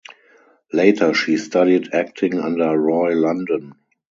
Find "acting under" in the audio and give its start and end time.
1.93-2.75